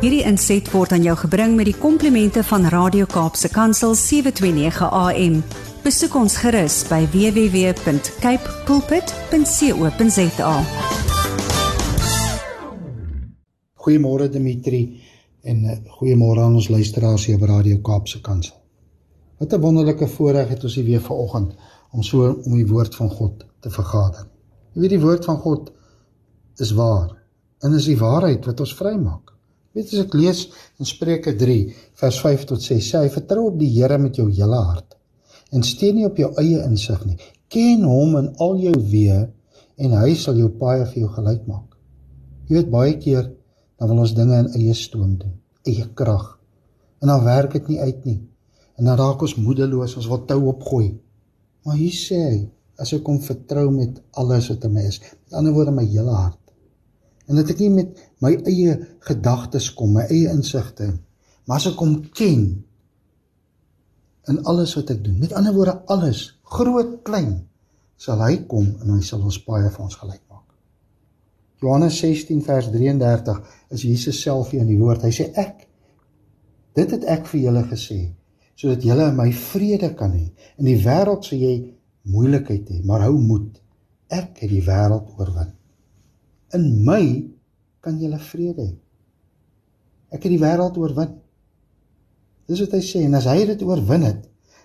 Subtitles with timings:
[0.00, 5.34] Hierdie inset word aan jou gebring met die komplimente van Radio Kaapse Kansel 729 AM.
[5.84, 10.54] Besoek ons gerus by www.cape pulpit.co.za.
[13.84, 14.80] Goeiemôre Dimitri
[15.44, 18.56] en eh, goeiemôre aan ons luisteraars hier op Radio Kaapse Kansel.
[19.36, 21.52] Wat 'n wonderlike voorreg het ons hier weer vanoggend
[21.92, 24.24] om so om die woord van God te vergader.
[24.72, 25.72] Jy weet die woord van God
[26.56, 27.12] is waar
[27.60, 29.30] en is die waarheid wat ons vrymaak.
[29.74, 30.40] Weet as ek lees
[30.82, 31.58] in Spreuke 3
[32.00, 34.96] vers 5 tot 6 sê hy vertrou op die Here met jou hele hart
[35.54, 37.18] en steun nie op jou eie insig nie.
[37.50, 39.20] Ken hom in al jou weë
[39.82, 41.76] en hy sal jou paai vir jou gelyk maak.
[42.46, 43.30] Jy weet baie keer
[43.80, 45.32] dan wil ons dinge in eie stoom doen,
[45.66, 46.26] eie krag.
[47.00, 48.18] En dan werk dit nie uit nie.
[48.78, 50.90] En dan raak ons moedeloos, ons wil tou opgooi.
[51.64, 52.40] Maar hier sê hy,
[52.80, 55.00] as ek hom vertrou met alles wat in my is.
[55.00, 56.39] Met ander woorde my hele hart.
[57.30, 58.74] En dat ek nie met my eie
[59.06, 60.90] gedagtes kom, my eie insigte,
[61.46, 62.42] maar as ek hom ken
[64.30, 65.20] in alles wat ek doen.
[65.22, 66.24] Met ander woorde alles,
[66.56, 67.36] groot, klein,
[68.00, 70.46] sal hy kom en hy sal ons baie vir ons gelyk maak.
[71.60, 73.36] Johannes 16 vers 33
[73.76, 75.04] is Jesus self hier in die woord.
[75.04, 75.66] Hy sê ek
[76.78, 78.00] dit het ek vir julle gesê
[78.60, 80.26] sodat julle in my vrede kan hê.
[80.60, 81.54] In die wêreld sal jy
[82.12, 83.54] moeilikheid hê, maar hou moed.
[84.12, 85.54] Ek het die wêreld oorwin.
[86.56, 87.02] In my
[87.80, 88.72] kan jy vrede hê.
[90.10, 91.14] Ek het die wêreld oorwin.
[92.50, 94.24] Dis wat hy sê en as hy dit oorwin het,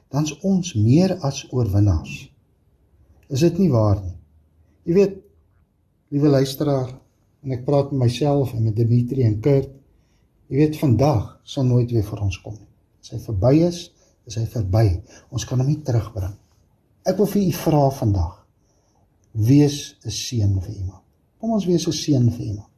[0.09, 2.15] dan's ons meer as oorwinnaars.
[3.29, 4.15] Is dit nie waar nie?
[4.85, 5.15] Jy weet,
[6.13, 6.89] liewe luisteraar,
[7.45, 9.69] en ek praat met myself en met Dimitri en Kurt,
[10.49, 12.69] jy weet vandag sal nooit weer vir ons kom nie.
[13.05, 13.79] As hy verby is,
[14.25, 14.85] is hy verby.
[15.29, 16.33] Ons kan hom nie terugbring.
[17.05, 18.37] Ek wil vir u vra vandag.
[19.33, 21.04] Wees 'n seën vir iemand.
[21.45, 22.71] Kom ons wees 'n seën vir iemand.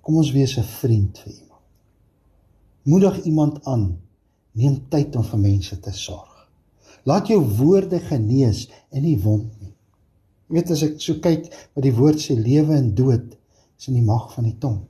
[0.00, 1.64] Kom ons wees 'n vriend vir iemand.
[2.82, 3.98] Moedig iemand aan.
[4.52, 6.48] Neem tyd om vir mense te sorg.
[7.04, 9.74] Laat jou woorde genees en nie wond nie.
[10.48, 13.36] Jy weet as ek so kyk wat die woord sê lewe en dood
[13.78, 14.80] is in die mag van die tong.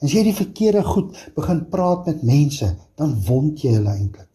[0.00, 4.28] En as jy die verkeerde goed begin praat met mense, dan wond jy hulle eintlik.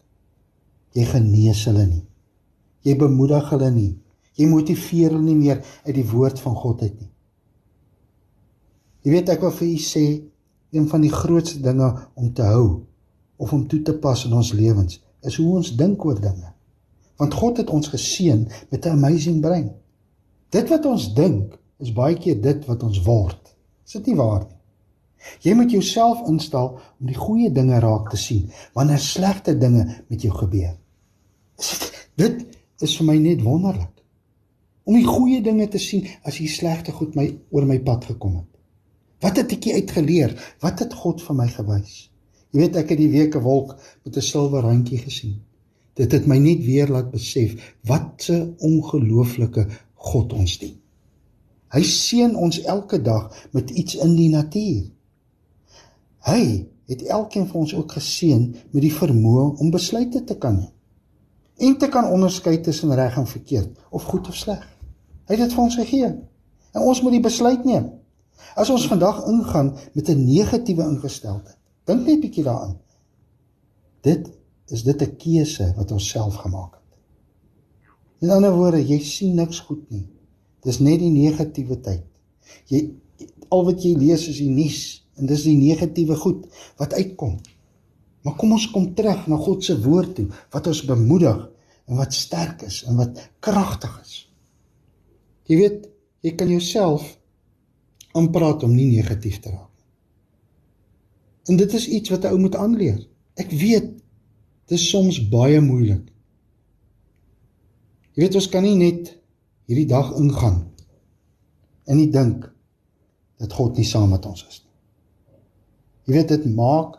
[0.94, 2.06] Jy genees hulle nie.
[2.82, 3.98] Jy bemoedig hulle nie.
[4.34, 7.12] Jy motiveer hulle nie meer uit die woord van God uit nie.
[9.02, 10.04] Jy weet ek wil vir u sê
[10.74, 12.84] een van die grootste dinge om te hou
[13.38, 16.52] of om toe te pas in ons lewens is hoe ons dink oor dinge.
[17.18, 19.72] Want God het ons geseën met 'n amazing brein.
[20.50, 23.54] Dit wat ons dink is baie keer dit wat ons word.
[23.86, 24.58] Is dit nie waar nie?
[25.42, 30.22] Jy moet jouself instel om die goeie dinge raak te sien wanneer slegte dinge met
[30.22, 30.76] jou gebeur.
[31.58, 34.04] Is dit dit is vir my net wonderlik
[34.84, 38.36] om die goeie dinge te sien as hier slegte goed my oor my pad gekom
[38.36, 38.57] het.
[39.20, 40.34] Wat het ek uitgeleer?
[40.62, 42.08] Wat het God vir my gewys?
[42.52, 45.40] Jy weet ek het die week 'n wolk met 'n silwer randjie gesien.
[45.94, 50.78] Dit het my net weer laat besef wat 'n ongelooflike God ons dien.
[51.68, 54.90] Hy seën ons elke dag met iets in die natuur.
[56.18, 60.78] Hy het elkeen van ons ook geseën met die vermoë om besluite te kan neem
[61.58, 64.62] en te kan onderskei tussen reg en verkeerd of goed of sleg.
[65.26, 66.10] Hy het dit vir ons gegee.
[66.72, 67.88] En ons moet die besluit neem.
[68.56, 72.78] As ons vandag ingaan met 'n negatiewe ingesteldheid, dink net 'n bietjie daaraan.
[74.02, 74.30] Dit
[74.66, 76.98] is dit 'n keuse wat ons self gemaak het.
[78.20, 80.06] In ander woorde, jy sien niks goed nie.
[80.62, 82.02] Dis net die negatiewe tyd.
[82.66, 82.90] Jy
[83.48, 86.46] al wat jy lees is die nuus en dis die negatiewe goed
[86.76, 87.38] wat uitkom.
[88.22, 91.50] Maar kom ons kom terug na God se woord toe wat ons bemoedig
[91.86, 94.30] en wat sterk is en wat kragtig is.
[95.48, 95.88] Jy weet,
[96.20, 97.17] jy kan jouself
[98.18, 99.86] aanpraat om nie negatief te raak nie.
[101.52, 103.00] En dit is iets wat 'n ou moet aanleer.
[103.34, 103.88] Ek weet
[104.68, 106.04] dit is soms baie moeilik.
[108.14, 109.14] Jy weet ons kan nie net
[109.66, 110.66] hierdie dag ingaan
[111.86, 112.52] en nie dink
[113.38, 114.74] dat God nie saam met ons is nie.
[116.04, 116.98] Jy weet dit maak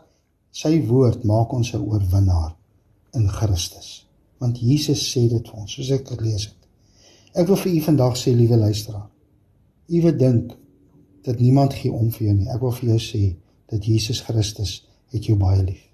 [0.50, 2.56] Sy woord maak ons 'n oorwinnaar
[3.14, 4.06] in Christus.
[4.38, 6.56] Want Jesus sê dit vir ons, soos ek dit lees het.
[7.34, 9.08] Ek wil vir u vandag sê, liewe luisteraar.
[9.88, 10.56] U wat dink
[11.26, 12.48] dat niemand gee om vir jou nie.
[12.52, 13.22] Ek wil vir jou sê
[13.70, 14.80] dat Jesus Christus
[15.12, 15.84] het jou baie lief.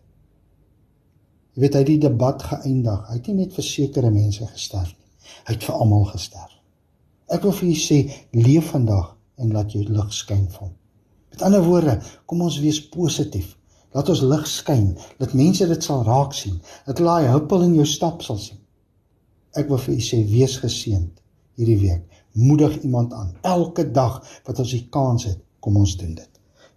[1.57, 3.05] Jy weet hy het die debat geëindig.
[3.09, 5.11] Hy het nie net vir sekere mense gesterf nie.
[5.49, 6.53] Hy het vir almal gesterf.
[7.33, 8.01] Ek wil vir u sê,
[8.37, 10.75] leef vandag en laat jou lig skyn hom.
[11.33, 11.97] Met ander woorde,
[12.29, 13.55] kom ons wees positief.
[13.97, 14.87] Laat ons lig skyn,
[15.21, 18.61] dat mense dit sal raak sien, dat hulle daai huppel in jou stap sal sien.
[19.57, 21.23] Ek wil vir u sê wees geseënd
[21.57, 22.05] hierdie week.
[22.37, 23.33] Moedig iemand aan.
[23.43, 26.31] Elke dag wat ons die kans het, kom ons doen dit.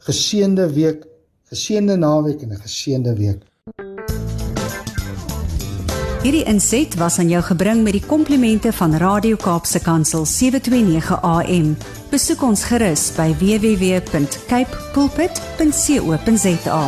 [0.07, 1.06] Geseënde week,
[1.50, 3.41] Geseënde naweek en 'n geseënde week.
[6.21, 11.77] Hierdie inset was aan jou gebring met die komplimente van Radio Kaapse Kansel 729 AM.
[12.09, 16.81] Besoek ons gerus by www.cape pulpit.co.za.